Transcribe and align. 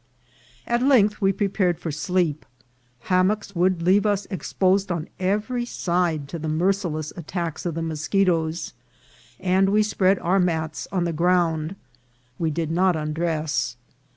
At 0.65 0.81
length 0.81 1.21
we 1.21 1.31
prepared 1.31 1.79
for 1.79 1.91
sleep. 1.91 2.43
Hammocks 3.01 3.55
would 3.55 3.83
leave 3.83 4.03
us 4.03 4.25
exposed 4.31 4.91
on 4.91 5.07
every 5.19 5.63
side 5.63 6.27
to 6.29 6.39
the 6.39 6.47
merciless 6.49 7.13
attacks 7.15 7.67
of 7.67 7.75
the 7.75 7.83
moschetoes, 7.83 8.73
and 9.39 9.69
we 9.69 9.83
spread 9.83 10.17
our 10.17 10.39
mats 10.39 10.87
on 10.91 11.03
the 11.03 11.13
ground. 11.13 11.75
We 12.39 12.49
did 12.49 12.71
not 12.71 12.95
undress. 12.95 13.77